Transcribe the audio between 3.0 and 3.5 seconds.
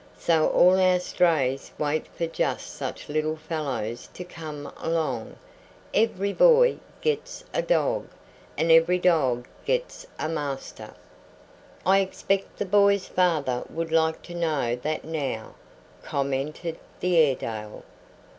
little